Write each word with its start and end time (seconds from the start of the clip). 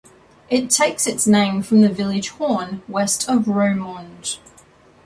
It 0.49 0.71
takes 0.71 1.05
its 1.05 1.27
name 1.27 1.61
from 1.61 1.81
the 1.81 1.89
village 1.89 2.29
Horn, 2.29 2.81
west 2.87 3.29
of 3.29 3.43
Roermond. 3.45 4.39